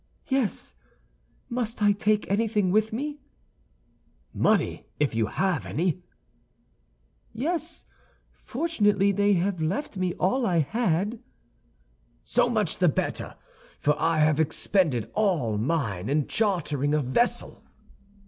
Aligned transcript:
"Yes. 0.29 0.73
Must 1.47 1.83
I 1.83 1.91
take 1.91 2.25
anything 2.27 2.71
with 2.71 2.91
me?" 2.91 3.19
"Money, 4.33 4.87
if 4.99 5.13
you 5.13 5.27
have 5.27 5.63
any." 5.67 6.01
"Yes; 7.33 7.85
fortunately 8.33 9.11
they 9.11 9.33
have 9.33 9.61
left 9.61 9.97
me 9.97 10.13
all 10.15 10.43
I 10.47 10.57
had." 10.57 11.19
"So 12.23 12.49
much 12.49 12.77
the 12.79 12.89
better, 12.89 13.35
for 13.77 13.93
I 14.01 14.21
have 14.21 14.39
expended 14.39 15.07
all 15.13 15.59
mine 15.59 16.09
in 16.09 16.25
chartering 16.25 16.95
a 16.95 16.99
vessel." 17.03 17.63